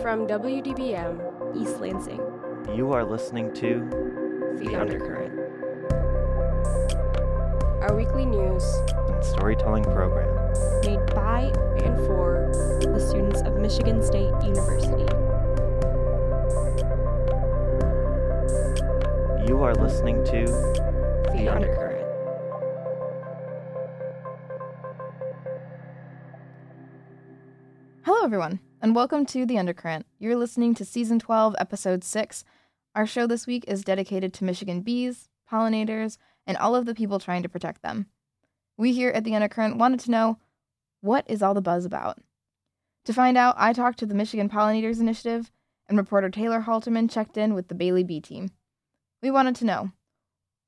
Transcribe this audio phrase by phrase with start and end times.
[0.00, 2.22] From WDBM, East Lansing.
[2.74, 3.86] You are listening to
[4.58, 5.38] The, The Undercurrent.
[7.82, 8.64] Our weekly news
[9.10, 10.30] and Storytelling Program.
[10.86, 11.52] Made by
[11.84, 15.12] and for the students of Michigan State University.
[19.46, 21.81] You are listening to The, The Undercurrent.
[28.32, 30.06] Everyone, and welcome to The Undercurrent.
[30.18, 32.44] You're listening to Season 12, Episode 6.
[32.94, 37.18] Our show this week is dedicated to Michigan bees, pollinators, and all of the people
[37.18, 38.06] trying to protect them.
[38.78, 40.38] We here at The Undercurrent wanted to know
[41.02, 42.20] what is all the buzz about?
[43.04, 45.52] To find out, I talked to the Michigan Pollinators Initiative,
[45.86, 48.48] and reporter Taylor Haelterman checked in with the Bailey Bee team.
[49.22, 49.92] We wanted to know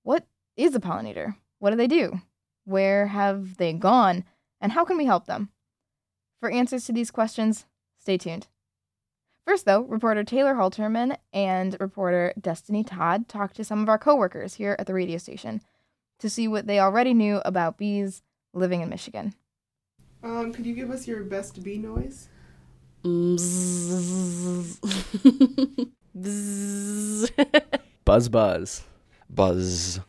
[0.02, 1.36] what is a pollinator?
[1.60, 2.20] What do they do?
[2.66, 4.24] Where have they gone?
[4.60, 5.48] And how can we help them?
[6.44, 7.64] For answers to these questions,
[7.96, 8.48] stay tuned.
[9.46, 14.56] First, though, reporter Taylor Haelterman and reporter Destinny Todd talked to some of our coworkers
[14.56, 15.62] here at the radio station
[16.18, 18.20] to see what they already knew about bees
[18.52, 19.32] living in Michigan.
[20.22, 22.28] Um, could you give us your best bee noise?
[28.04, 28.84] Buzz buzz.
[29.30, 30.00] buzz,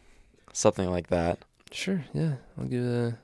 [0.51, 1.39] something like that.
[1.71, 2.33] Sure, yeah.
[2.57, 3.19] I'll give a.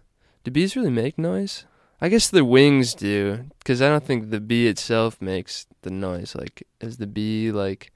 [0.45, 1.65] Do bees really make noise?
[2.01, 6.35] I guess the wings do, because I don't think the bee itself makes the noise.
[6.35, 7.91] Like, is the bee like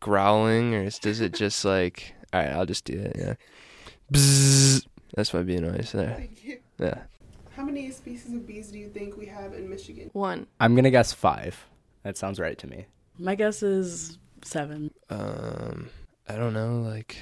[0.00, 2.14] growling, or is, does it just like?
[2.32, 3.16] All right, I'll just do it.
[3.18, 3.34] Yeah.
[4.12, 4.86] Bzzz.
[5.14, 5.92] That's my bee noise.
[5.92, 6.14] There.
[6.16, 6.58] Thank you.
[6.78, 7.02] Yeah.
[7.54, 10.10] How many species of bees do you think we have in Michigan?
[10.12, 10.46] One.
[10.60, 11.66] I'm gonna guess five.
[12.02, 12.86] That sounds right to me.
[13.18, 14.90] My guess is seven.
[15.10, 15.88] Um,
[16.28, 17.16] I don't know, like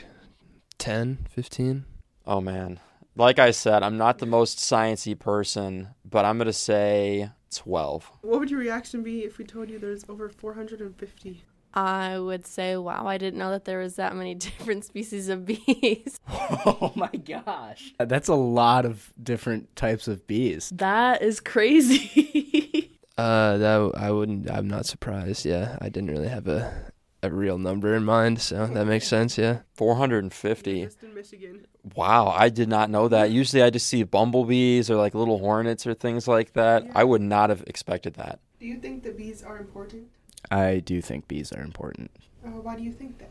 [0.79, 1.85] 10, 15?
[2.27, 2.81] Oh man,
[3.17, 8.11] like I said, I'm not the most sciencey person, but I'm gonna say twelve.
[8.23, 11.45] What would your reaction be if we told you there's over 450?
[11.77, 15.45] I would say, wow, I didn't know that there was that many different species of
[15.45, 16.21] bees.
[16.67, 17.93] Oh my gosh.
[17.99, 20.71] That's a lot of different types of bees.
[20.75, 22.91] That is crazy.
[23.17, 24.51] Uh, that I wouldn't.
[24.51, 25.47] I'm not surprised.
[25.47, 26.91] Yeah, I didn't really have a
[27.25, 29.37] a real number in mind, so that makes sense.
[29.39, 29.61] Yeah.
[29.75, 30.85] 450.
[30.85, 31.67] Just in Michigan.
[31.95, 33.31] Wow, I did not know that.
[33.31, 36.87] Usually I just see bumblebees or like little hornets or things like that.
[36.95, 38.39] I would not have expected that.
[38.61, 40.05] Do you think the bees are important?
[40.51, 42.11] I do think bees are important
[42.45, 43.31] Uh, why do you think that?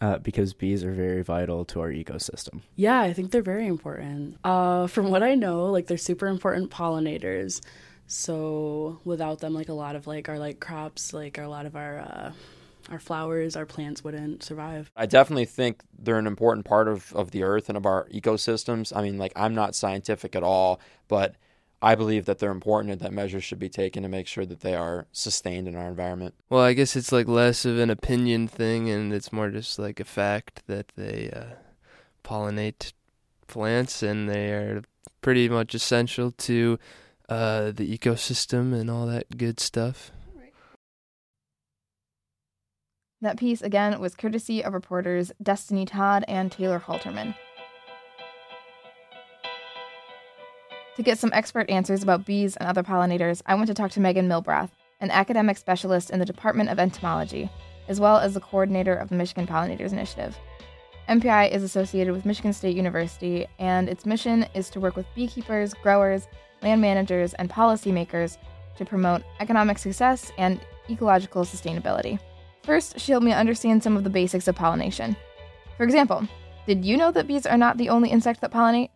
[0.00, 2.60] uh, because bees are very vital to our ecosystem.
[2.76, 4.36] yeah, I think they're very important.
[4.44, 7.60] Uh, from what I know, like they're super important pollinators.
[8.06, 11.76] So without them, like a lot of like our like crops, like a lot of
[11.76, 12.32] our uh,
[12.90, 14.90] our flowers, our plants wouldn't survive.
[14.96, 18.96] I definitely think they're an important part of, of the earth and of our ecosystems.
[18.96, 21.34] I mean, like, I'm not scientific at all, but
[21.80, 24.60] I believe that they're important and that measures should be taken to make sure that
[24.60, 26.34] they are sustained in our environment.
[26.50, 30.00] Well, I guess it's like less of an opinion thing, and it's more just like
[30.00, 31.54] a fact that they uh,
[32.24, 32.92] pollinate
[33.46, 34.82] plants, and they are
[35.20, 36.78] pretty much essential to
[37.28, 40.10] uh, the ecosystem and all that good stuff.
[43.20, 47.34] That piece, again, was courtesy of reporters Destinny Todd and Taylor Haelterman.
[50.96, 54.00] To get some expert answers about bees and other pollinators, I went to talk to
[54.00, 54.70] Meghan Milbrath,
[55.00, 57.50] an academic specialist in the Department of Entomology,
[57.88, 60.36] as well as the coordinator of the Michigan Pollinators Initiative.
[61.08, 65.74] MPI is associated with Michigan State University, and its mission is to work with beekeepers,
[65.74, 66.28] growers,
[66.62, 68.38] land managers, and policymakers
[68.76, 72.20] to promote economic success and ecological sustainability.
[72.68, 75.16] First, she helped me understand some of the basics of pollination.
[75.78, 76.28] For example,
[76.66, 78.90] did you know that bees are not the only insect that pollinate?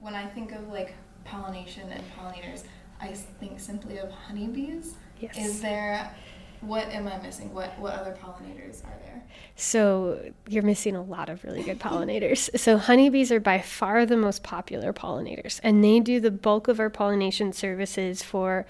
[0.00, 0.92] When I think of like
[1.24, 2.64] pollination and pollinators,
[3.00, 4.96] I think simply of honeybees.
[5.20, 5.38] Yes.
[5.38, 6.12] Is there,
[6.62, 7.54] what am I missing?
[7.54, 9.22] What what other pollinators are there?
[9.54, 12.50] So you're missing a lot of really good pollinators.
[12.58, 16.80] So honeybees are by far the most popular pollinators, and they do the bulk of
[16.80, 18.66] our pollination services for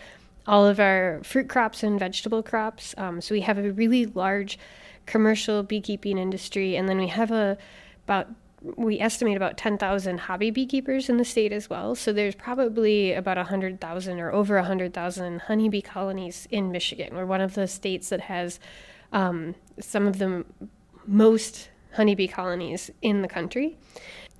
[0.47, 2.95] all of our fruit crops and vegetable crops.
[2.99, 4.59] Um, so we have a really large
[5.07, 7.59] commercial beekeeping industry, and then we have a
[8.05, 8.29] about
[8.77, 11.95] we estimate about 10,000 hobby beekeepers in the state as well.
[11.95, 17.15] So there's probably about 100,000 or over 100,000 honeybee colonies in Michigan.
[17.15, 18.59] We're one of the states that has
[19.13, 20.47] um, some of the
[21.07, 23.77] most honeybee colonies in the country.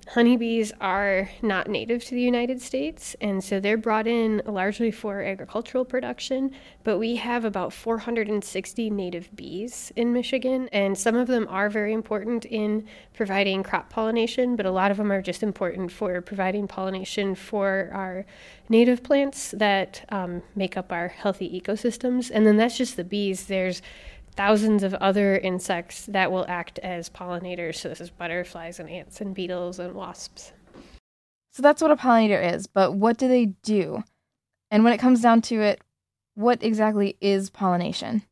[0.09, 5.23] Honeybees are not native to the United States, and so they're brought in largely for
[5.23, 6.51] agricultural production.
[6.83, 11.91] But we have about 460 native bees in Michigan, and some of them are very
[11.91, 16.67] important in providing crop pollination, but a lot of them are just important for providing
[16.67, 18.27] pollination for our
[18.69, 22.29] native plants that um, make up our healthy ecosystems.
[22.31, 23.45] And then that's just the bees.
[23.45, 23.81] There's
[24.35, 27.75] thousands of other insects that will act as pollinators.
[27.75, 30.51] So, this is butterflies and ants and beetles and wasps.
[31.55, 34.03] So that's what a pollinator is, but what do they do?
[34.69, 35.79] And when it comes down to it,
[36.33, 38.23] what exactly is pollination?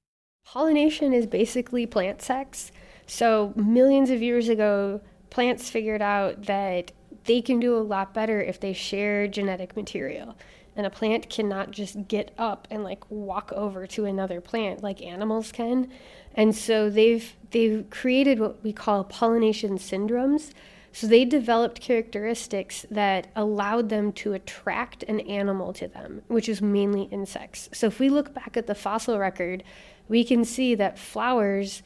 [0.44, 2.74] Pollination is basically plant sex.
[3.08, 5.00] So, millions of years ago,
[5.30, 6.92] plants figured out that
[7.24, 10.36] they can do a lot better if they share genetic material
[10.76, 15.02] and a plant cannot just get up and like walk over to another plant like
[15.02, 15.90] animals can.
[16.34, 20.52] And so they've they've created what we call pollination syndromes.
[20.92, 26.62] So they developed characteristics that allowed them to attract an animal to them which is
[26.62, 27.70] mainly insects.
[27.74, 29.64] So if we look back at the fossil record
[30.08, 31.82] we can see that flowers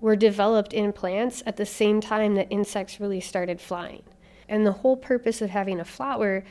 [0.00, 4.02] were developed in plants at the same time that insects really started flying.
[4.48, 6.44] And the whole purpose of having a flower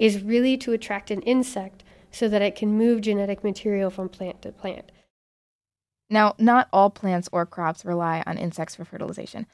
[0.00, 4.42] is really to attract an insect so that it can move genetic material from plant
[4.42, 4.90] to plant.
[6.08, 9.46] Now, not all plants or crops rely on insects for fertilization.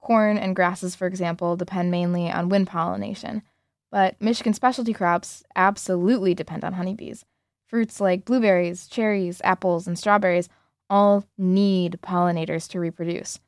[0.00, 3.42] Corn and grasses, for example, depend mainly on wind pollination.
[3.90, 7.24] But Michigan specialty crops absolutely depend on honeybees.
[7.66, 10.48] Fruits like blueberries, cherries, apples, and strawberries
[10.90, 13.40] all need pollinators to reproduce.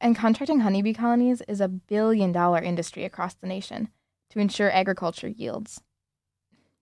[0.00, 3.88] And contracting honeybee colonies is a billion dollar industry across the nation
[4.34, 5.80] to ensure agriculture yields.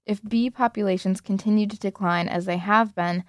[0.04, 3.24] If bee populations continue to decline as they have been,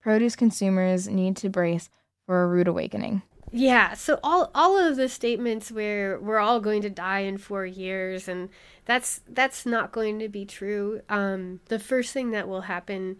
[0.00, 1.90] produce consumers need to brace
[2.24, 3.22] for a rude awakening.
[3.52, 7.66] Yeah, so all all of the statements where we're all going to die in 4
[7.66, 8.48] years and
[8.84, 11.02] that's that's not going to be true.
[11.08, 13.16] Um, the first thing that will happen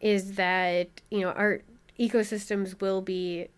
[0.00, 1.62] is that, you know, our
[1.98, 3.48] ecosystems will be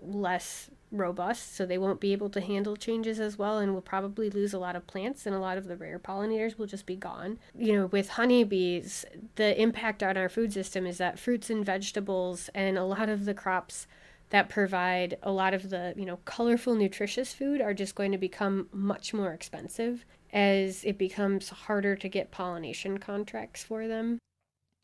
[0.00, 4.30] less robust, so they won't be able to handle changes as well and will probably
[4.30, 6.94] lose a lot of plants and a lot of the rare pollinators will just be
[6.96, 7.38] gone.
[7.58, 9.04] You know, with honeybees,
[9.36, 13.24] the impact on our food system is that fruits and vegetables and a lot of
[13.24, 13.86] the crops
[14.30, 18.18] that provide a lot of the, you know, colorful nutritious food are just going to
[18.18, 24.18] become much more expensive as it becomes harder to get pollination contracts for them.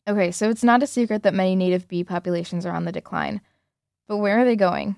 [0.07, 3.41] Okay, so it's not a secret that many native bee populations are on the decline.
[4.07, 4.95] But where are they going?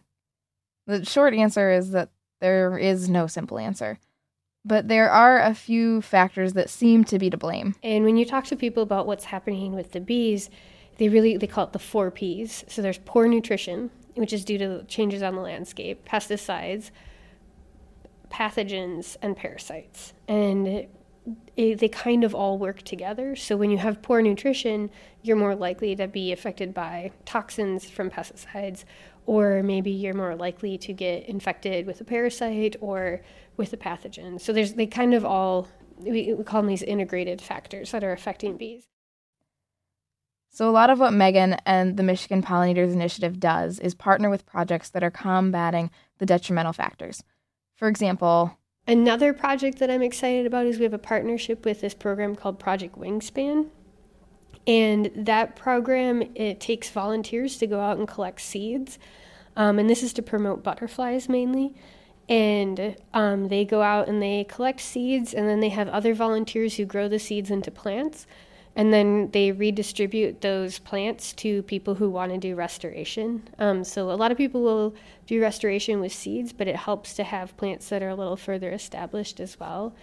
[0.87, 3.99] The short answer is that there is no simple answer.
[4.63, 7.75] But there are a few factors that seem to be to blame.
[7.81, 10.49] And when you talk to people about what's happening with the bees,
[10.97, 12.63] they really they call it the four P's.
[12.67, 16.91] So there's poor nutrition, which is due to changes on the landscape, pesticides,
[18.29, 20.13] pathogens, and parasites.
[20.27, 20.87] And
[21.55, 23.35] it, they kind of all work together.
[23.35, 24.89] So when you have poor nutrition,
[25.21, 28.85] you're more likely to be affected by toxins from pesticides
[29.25, 33.21] or maybe you're more likely to get infected with a parasite or
[33.57, 34.41] with a pathogen.
[34.41, 38.11] So there's they kind of all we, we call them these integrated factors that are
[38.11, 38.87] affecting bees.
[40.49, 44.45] So a lot of what Meghan and the Michigan Pollinators Initiative does is partner with
[44.45, 47.23] projects that are combating the detrimental factors.
[47.75, 48.57] For example,
[48.87, 52.59] another project that I'm excited about is we have a partnership with this program called
[52.59, 53.69] Project Wingspan.
[54.67, 58.99] And that program it takes volunteers to go out and collect seeds,
[59.55, 61.73] um, and this is to promote butterflies mainly.
[62.29, 66.77] And um, they go out and they collect seeds, and then they have other volunteers
[66.77, 68.27] who grow the seeds into plants,
[68.81, 73.47] and then they redistribute those plants to people who want to do restoration.
[73.59, 74.95] Um, so a lot of people will
[75.27, 78.71] do restoration with seeds, but it helps to have plants that are a little further
[78.71, 79.93] established as well.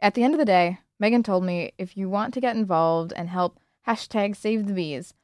[0.00, 3.12] At the end of the day, Meghan told me if you want to get involved
[3.14, 5.14] and help hashtag save the bees.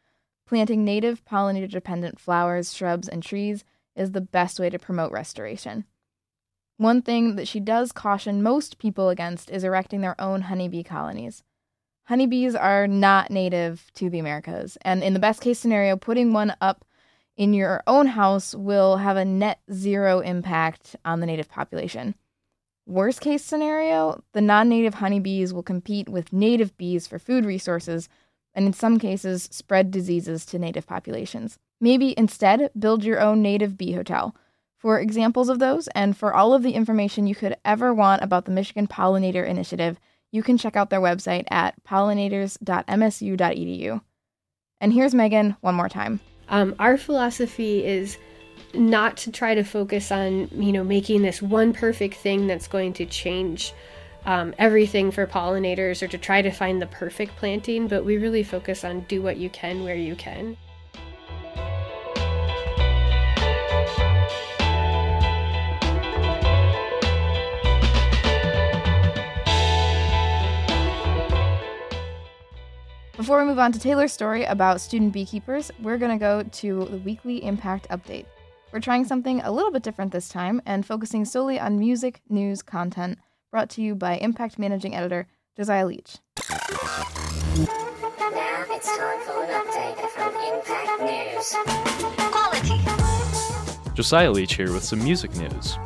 [0.46, 3.64] Planting native pollinator dependent flowers, shrubs, and trees
[3.96, 5.86] is the best way to promote restoration.
[6.76, 11.42] One thing that she does caution most people against is erecting their own honeybee colonies.
[12.04, 16.54] Honeybees are not native to the Americas, and in the best case scenario, putting one
[16.60, 16.84] up
[17.36, 22.14] in your own house will have a net zero impact on the native population.
[22.86, 28.08] Worst case scenario, the non native honeybees will compete with native bees for food resources
[28.54, 31.58] and in some cases spread diseases to native populations.
[31.80, 34.36] Maybe instead build your own native bee hotel.
[34.76, 38.44] For examples of those and for all of the information you could ever want about
[38.44, 39.98] the Michigan Pollinator Initiative,
[40.32, 44.00] you can check out their website at pollinators.msu.edu.
[44.80, 46.18] And here's Meghan one more time.
[46.48, 48.18] Um, our philosophy is
[48.74, 52.94] not to try to focus on, you know, making this one perfect thing that's going
[52.94, 53.72] to change
[54.24, 58.42] um, everything for pollinators or to try to find the perfect planting, but we really
[58.42, 60.56] focus on do what you can where you can.
[73.22, 76.86] Before we move on to Taylor's story about student beekeepers, we're going to go to
[76.86, 78.26] the weekly impact update.
[78.72, 82.62] We're trying something a little bit different this time and focusing solely on music, news,
[82.62, 83.20] content,
[83.52, 86.16] brought to you by Impact Managing Editor Josiah Leach.
[86.48, 86.64] Now
[88.70, 91.54] it's time for an update from Impact News.
[92.32, 93.94] Quality.
[93.94, 95.78] Josiah Leach here with some music news.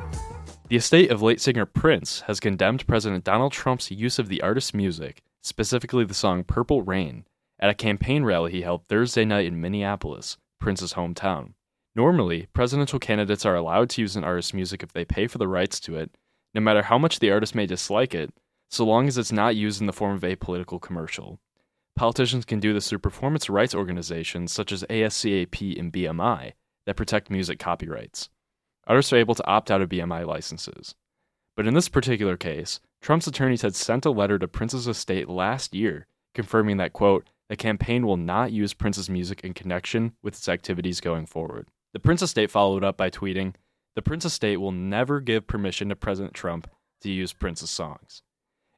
[0.69, 4.73] The estate of late singer Prince has condemned President Donald Trump's use of the artist's
[4.73, 7.25] music, specifically the song Purple Rain,
[7.61, 11.53] at a campaign rally he held Thursday night in Minneapolis, Prince's hometown.
[11.95, 15.47] Normally, presidential candidates are allowed to use an artist's music if they pay for the
[15.47, 16.11] rights to it,
[16.53, 18.35] no matter how much the artist may dislike it,
[18.71, 21.39] so long as it's not used in the form of a political commercial.
[21.95, 26.55] Politicians can do this through performance rights organizations such as ASCAP and BMI
[26.87, 28.31] that protect music copyrights.
[28.89, 30.97] Artists are able to opt out of BMI licenses.
[31.57, 35.75] But in this particular case, Trump's attorneys had sent a letter to Prince's estate last
[35.75, 40.49] year confirming that, quote, the campaign will not use Prince's music in connection with its
[40.49, 41.69] activities going forward.
[41.95, 43.55] The Prince estate followed up by tweeting,
[43.95, 46.69] The Prince estate will never give permission to President Trump
[47.01, 48.23] to use Prince's songs.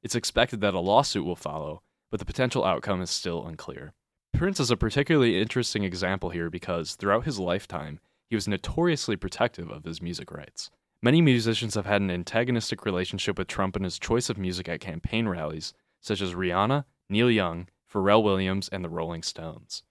[0.03, 3.93] It's expected that a lawsuit will follow, but the potential outcome is still unclear.
[4.33, 7.99] Prince is a particularly interesting example here because throughout his lifetime,
[8.31, 10.71] he was notoriously protective of his music rights.
[11.01, 14.81] Many musicians have had an antagonistic relationship with Trump and his choice of music at
[14.81, 19.85] campaign rallies, such as Rihanna, Neil Young, Pharrell Williams, and the Rolling Stones.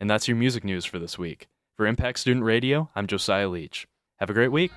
[0.00, 1.48] And that's your music news for this week.
[1.76, 3.86] For Impact Student Radio, I'm Josiah Leach.
[4.16, 4.72] Have a great week.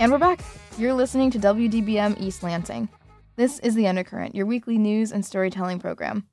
[0.00, 0.40] And we're back.
[0.78, 2.88] You're listening to WDBM East Lansing.
[3.36, 6.26] This is The Undercurrent, your weekly news and storytelling program.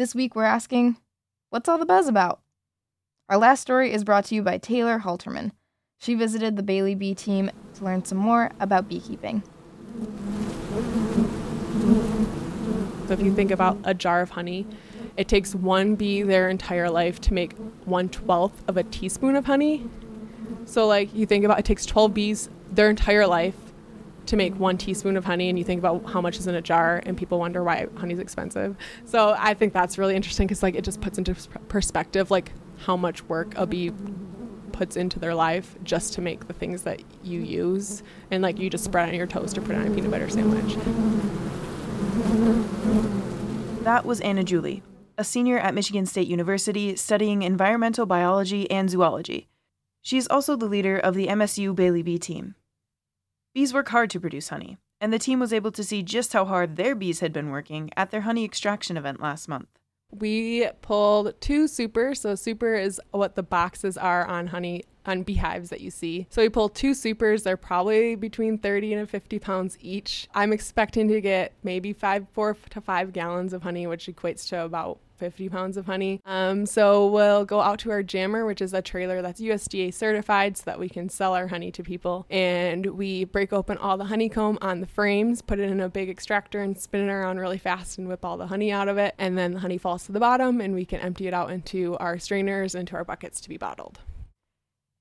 [0.00, 0.96] This week we're asking,
[1.50, 2.40] what's all the buzz about?
[3.28, 5.50] Our last story is brought to you by Taylor Haelterman.
[5.98, 9.42] She visited the Bailey Bee team to learn some more about beekeeping.
[13.08, 14.66] So if you think about a jar of honey,
[15.18, 17.52] it takes one bee their entire life to make
[17.84, 19.86] one twelfth of a teaspoon of honey.
[20.64, 23.54] So like you think about it takes 12 bees their entire life
[24.26, 26.62] to make one teaspoon of honey and you think about how much is in a
[26.62, 28.76] jar and people wonder why honey's expensive.
[29.04, 31.34] So i think that's really interesting because like it just puts into
[31.68, 33.92] perspective like how much work a bee
[34.72, 38.02] puts into their life just to make the things that you use.
[38.30, 40.76] And like you just spread on your toast or put on a peanut butter sandwich.
[43.84, 44.82] That was anna julie
[45.18, 49.48] a senior at michigan state university studying environmental biology and zoology.
[50.00, 52.54] She's also the leader of the msu bailey bee team
[53.52, 56.44] Bees work hard to produce honey, and the team was able to see just how
[56.44, 59.66] hard their bees had been working at their honey extraction event last month.
[60.12, 62.14] We pulled two super.
[62.14, 66.26] So super is what the boxes are on honey on beehives that you see.
[66.30, 67.42] So we pulled two supers.
[67.42, 70.28] They're probably between 30 and 50 pounds each.
[70.34, 74.64] I'm expecting to get maybe five, four to five gallons of honey, which equates to
[74.64, 76.20] about 50 pounds of honey.
[76.24, 80.56] Um, so we'll go out to our jammer, which is a trailer that's USDA certified
[80.56, 82.26] so that we can sell our honey to people.
[82.30, 86.08] And we break open all the honeycomb on the frames, put it in a big
[86.08, 89.14] extractor and spin it around really fast and whip all the honey out of it.
[89.18, 91.98] And then the honey falls to the bottom and we can empty it out into
[91.98, 94.00] our strainers, into our buckets to be bottled.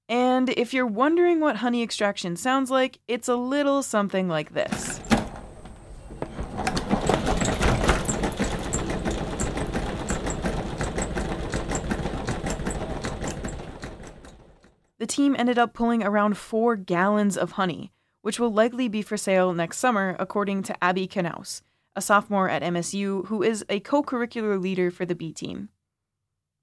[0.09, 4.99] And if you're wondering what honey extraction sounds like, it's a little something like this.
[14.97, 19.15] The team ended up pulling around four gallons of honey, which will likely be for
[19.15, 21.61] sale next summer, according to Abby Knaus,
[21.95, 25.69] a sophomore at MSU who is a co curricular leader for the bee team.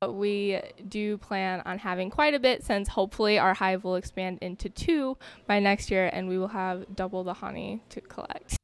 [0.07, 4.69] We do plan on having quite a bit since hopefully our hive will expand into
[4.69, 8.57] two by next year and we will have double the honey to collect.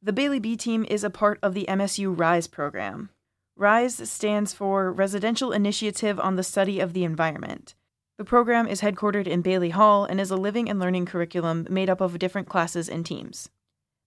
[0.00, 3.10] The Bailey Bee team is a part of the MSU RISE program.
[3.56, 7.74] RISE stands for Residential Initiative on the Study of the Environment.
[8.16, 11.90] The program is headquartered in Bailey Hall and is a living and learning curriculum made
[11.90, 13.48] up of different classes and teams.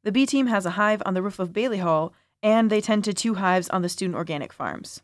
[0.04, 3.04] The bee team has a hive on the roof of Bailey Hall, and they tend
[3.04, 5.02] to two hives on the student organic farms.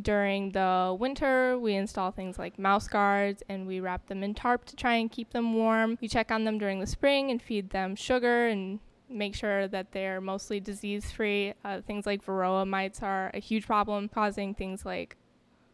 [0.00, 4.66] During the winter, we install things like mouse guards and we wrap them in tarp
[4.66, 5.96] to try and keep them warm.
[6.00, 9.92] We check on them during the spring and feed them sugar and make sure that
[9.92, 11.54] they're mostly disease free.
[11.64, 15.16] Uh, things like varroa mites are a huge problem, causing things like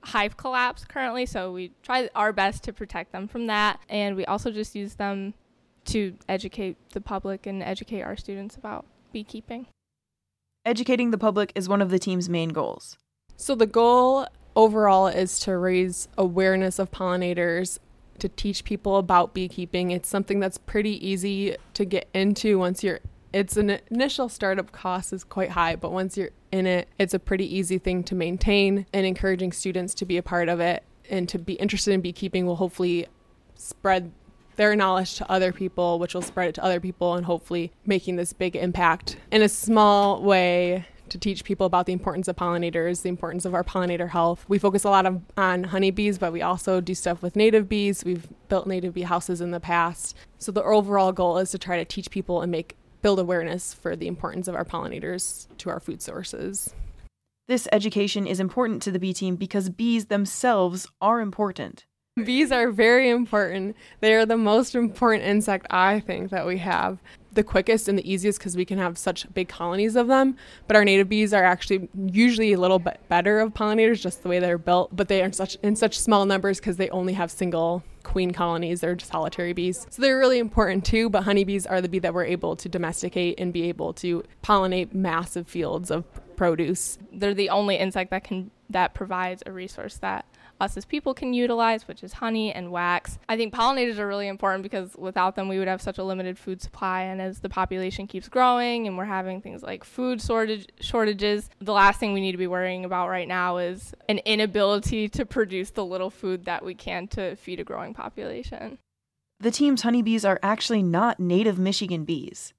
[0.05, 1.27] hive collapse currently.
[1.27, 3.81] So we try our best to protect them from that.
[3.89, 5.35] And we also just use them
[5.87, 9.67] to educate the public and educate our students about beekeeping.
[10.65, 12.97] Educating the public is one of the team's main goals.
[13.43, 17.81] So the goal overall is to raise awareness of pollinators,
[18.21, 19.91] to teach people about beekeeping.
[19.91, 23.01] It's something that's pretty easy to get into once you're
[23.33, 27.19] it's an initial startup cost is quite high, but once you're in it, it's a
[27.19, 31.29] pretty easy thing to maintain and encouraging students to be a part of it and
[31.29, 33.09] to be interested in beekeeping will hopefully
[33.57, 34.13] spread
[34.55, 38.15] their knowledge to other people, which will spread it to other people and hopefully making
[38.15, 43.03] this big impact in a small way to teach people about the importance of pollinators,
[43.03, 44.45] the importance of our pollinator health.
[44.49, 48.03] We focus a lot of, on honeybees, but we also do stuff with native bees.
[48.05, 50.17] We've built native bee houses in the past.
[50.39, 53.95] So the overall goal is to try to teach people and make build awareness for
[53.95, 56.75] the importance of our pollinators to our food sources.
[57.49, 61.85] This education is important to the bee team because bees themselves are important.
[62.17, 63.77] Bees are very important.
[64.01, 66.99] They are the most important insect I think that we have.
[67.33, 70.37] The quickest and the easiest because we can have such big colonies of them.
[70.67, 74.29] But our native bees are actually usually a little bit better of pollinators, just the
[74.29, 74.95] way they're built.
[74.95, 78.33] But they are in such in such small numbers because they only have single queen
[78.33, 78.81] colonies.
[78.81, 79.87] They're just solitary bees.
[79.91, 83.39] So they're really important too, but honeybees are the bee that we're able to domesticate
[83.39, 86.05] and be able to pollinate massive fields of
[86.37, 86.99] produce.
[87.13, 90.25] They're the only insect that can that provides a resource that
[90.63, 93.19] us as people can utilize, which is honey and wax.
[93.29, 96.39] I think pollinators are really important because without them, we would have such a limited
[96.39, 97.03] food supply.
[97.03, 101.73] And as the population keeps growing and we're having things like food shortage, shortages, the
[101.73, 105.71] last thing we need to be worrying about right now is an inability to produce
[105.71, 108.79] the little food that we can to feed a growing population.
[109.41, 112.55] The team's honeybees are actually not native Michigan bees.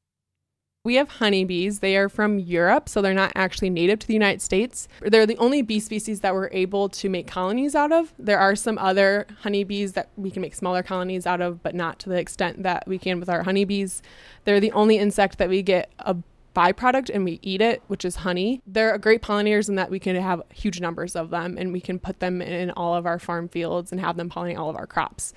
[0.86, 1.80] We have honeybees.
[1.80, 4.90] They are from Europe, so they're not actually native to the United States.
[5.00, 8.14] They're the only bee species that we're able to make colonies out of.
[8.20, 12.00] There are some other honeybees that we can make smaller colonies out of, but not
[12.00, 14.02] to the extent that we can with our honeybees.
[14.44, 16.18] They're the only insect that we get a
[16.54, 18.62] byproduct and we eat it, which is honey.
[18.68, 21.98] They're great pollinators in that we can have huge numbers of them and we can
[21.98, 24.86] put them in all of our farm fields and have them pollinate all of our
[24.86, 25.34] crops.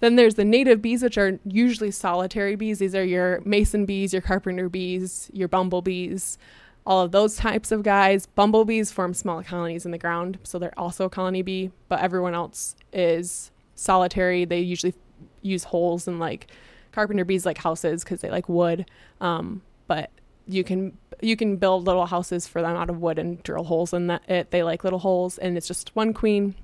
[0.00, 2.78] Then there's the native bees, which are usually solitary bees.
[2.78, 6.38] These are your mason bees, your carpenter bees, your bumblebees,
[6.84, 8.26] all of those types of guys.
[8.26, 12.34] Bumblebees form small colonies in the ground, so they're also a colony bee, but everyone
[12.34, 14.44] else is solitary.
[14.44, 14.94] They usually
[15.42, 16.48] use holes and like
[16.92, 18.86] carpenter bees like houses because they like wood.
[19.20, 20.10] Um, but
[20.46, 23.92] you can you can build little houses for them out of wood and drill holes
[23.94, 24.50] in that it.
[24.50, 26.54] They like little holes, and it's just one queen.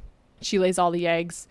[0.42, 1.48] She lays all the eggs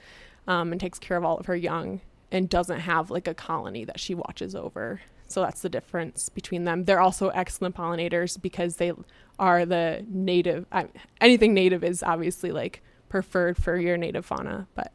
[0.51, 3.85] um, and takes care of all of her young and doesn't have like a colony
[3.85, 4.99] that she watches over.
[5.27, 6.83] So that's the difference between them.
[6.83, 8.91] They're also excellent pollinators because they
[9.39, 10.65] are the native.
[10.69, 10.87] I,
[11.21, 14.93] anything native is obviously like preferred for your native fauna, but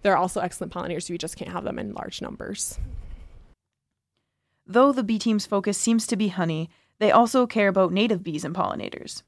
[0.00, 1.10] they're also excellent pollinators.
[1.10, 2.78] You just can't have them in large numbers.
[4.66, 8.44] Though the bee team's focus seems to be honey, they also care about native bees
[8.44, 9.22] and pollinators.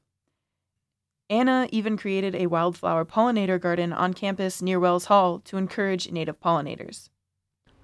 [1.31, 6.37] Anna even created a wildflower pollinator garden on campus near Wells Hall to encourage native
[6.41, 7.07] pollinators.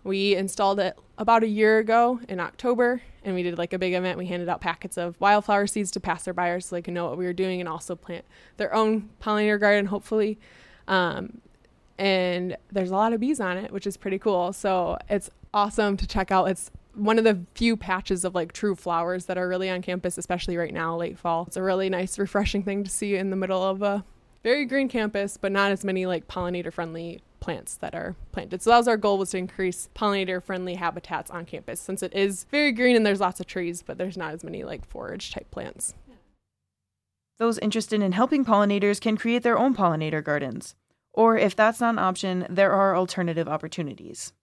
[0.03, 3.93] We installed it about a year ago in October, and we did like a big
[3.93, 4.17] event.
[4.17, 7.23] We handed out packets of wildflower seeds to passerbyers so they could know what we
[7.23, 8.25] were doing and also plant
[8.57, 10.38] their own pollinator garden, hopefully.
[10.89, 11.39] Um,
[11.97, 14.51] and there's a lot of bees on it, which is pretty cool.
[14.51, 16.49] So it's awesome to check out.
[16.49, 20.17] It's one of the few patches of like true flowers that are really on campus,
[20.17, 21.45] especially right now, late fall.
[21.47, 24.03] It's a really nice, refreshing thing to see in the middle of a
[24.43, 28.62] very green campus, but not as many like pollinator friendly plants that are planted.
[28.62, 32.13] So that was our goal was to increase pollinator friendly habitats on campus since it
[32.13, 35.31] is very green and there's lots of trees, but there's not as many like forage
[35.31, 35.93] type plants.
[37.38, 40.75] Those interested in helping pollinators can create their own pollinator gardens.
[41.13, 44.33] Or if that's not an option, there are alternative opportunities.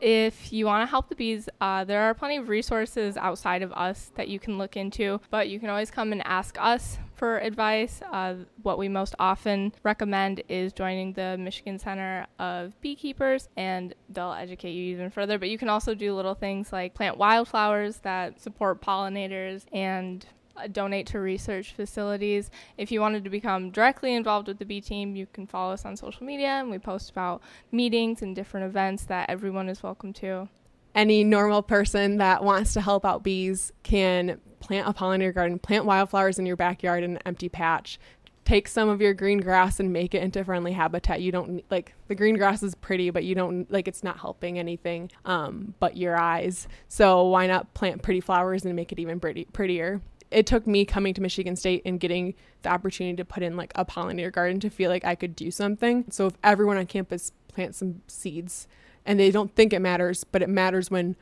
[0.00, 3.72] If you want to help the bees, uh, there are plenty of resources outside of
[3.72, 7.38] us that you can look into, but you can always come and ask us for
[7.38, 8.02] advice.
[8.12, 14.32] Uh, what we most often recommend is joining the Michigan Center of Beekeepers, and they'll
[14.32, 15.38] educate you even further.
[15.38, 20.26] But you can also do little things like plant wildflowers that support pollinators and
[20.72, 22.50] donate to research facilities.
[22.78, 25.84] If you wanted to become directly involved with the bee team, you can follow us
[25.84, 30.12] on social media and we post about meetings and different events that everyone is welcome
[30.14, 30.48] to.
[30.94, 35.84] Any normal person that wants to help out bees can plant a pollinator garden, plant
[35.84, 37.98] wildflowers in your backyard in an empty patch,
[38.44, 41.20] take some of your green grass and make it into friendly habitat.
[41.20, 44.58] You don't like the green grass is pretty, but you don't like it's not helping
[44.58, 46.68] anything um, but your eyes.
[46.88, 50.00] So why not plant pretty flowers and make it even pretty, prettier?
[50.34, 53.72] It took me coming to Michigan State and getting the opportunity to put in like
[53.76, 56.06] a pollinator garden to feel like I could do something.
[56.10, 58.66] So if everyone on campus plants some seeds
[59.06, 61.14] and they don't think it matters, but it matters when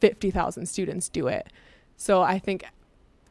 [0.00, 1.48] 50,000 students do it.
[1.96, 2.64] So I think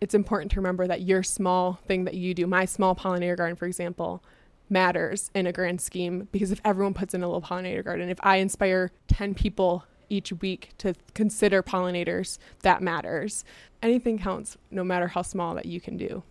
[0.01, 3.55] it's important to remember that your small thing that you do, my small pollinator garden,
[3.55, 4.23] for example,
[4.69, 8.19] matters in a grand scheme because if everyone puts in a little pollinator garden, if
[8.21, 13.43] I inspire 10 people each week to consider pollinators, that matters.
[13.81, 16.23] Anything counts, no matter how small that you can do.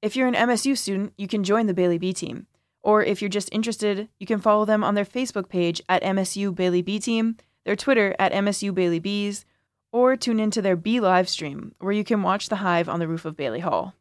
[0.00, 2.46] If you're an MSU student, you can join the Bailey Bee team.
[2.82, 6.54] Or if you're just interested, you can follow them on their Facebook page at MSU
[6.54, 9.44] Bailey Bee Team, their Twitter at MSU Bailey Bees,
[9.92, 13.08] or tune into their Bee live stream, where you can watch the hive on the
[13.08, 13.94] roof of Bailey Hall.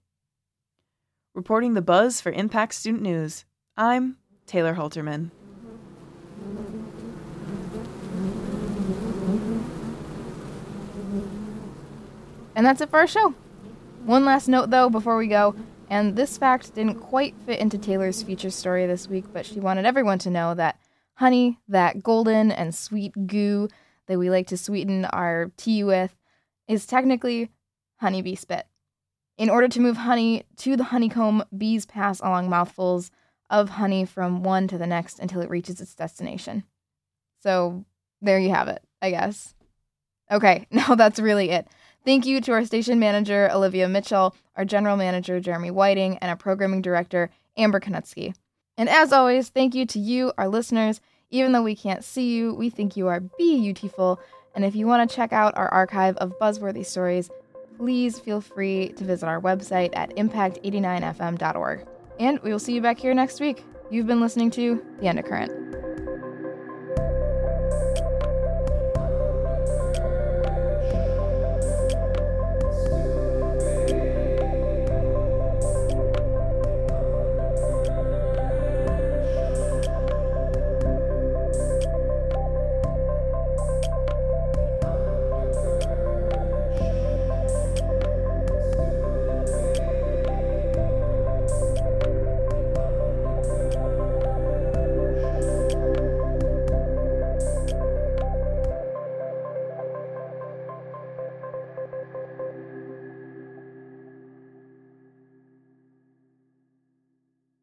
[1.33, 5.31] Reporting the buzz for Impact Student News, I'm Taylor Haelterman.
[12.57, 13.35] And that's it for our show.
[14.03, 15.53] One last note, though, before we go,
[15.91, 19.85] and this fact didn't quite fit into Taylor's feature story this week, but she wanted
[19.85, 20.79] everyone to know that
[21.13, 23.69] honey, that golden and sweet goo
[24.07, 26.15] that we like to sweeten our tea with,
[26.67, 27.51] is technically
[27.97, 28.65] honeybee spit.
[29.37, 33.11] In order to move honey to the honeycomb, bees pass along mouthfuls
[33.51, 36.63] of honey from one to the next until it reaches its destination.
[37.39, 37.85] So
[38.19, 39.53] there you have it, I guess.
[40.31, 41.67] Okay, now that's really it.
[42.07, 46.37] Thank you to our station manager, Olivia Mitchell, our general manager, Jeremy Whiting, and our
[46.37, 48.33] programming director, Amber Konutsky.
[48.77, 51.01] And as always, thank you to you, our listeners.
[51.31, 54.21] Even though we can't see you, we think you are beautiful.
[54.55, 57.29] And if you want to check out our archive of buzzworthy stories,
[57.77, 61.85] please feel free to visit our website at impact89fm.org.
[62.21, 63.65] And we will see you back here next week.
[63.91, 65.86] You've been listening to The Undercurrent.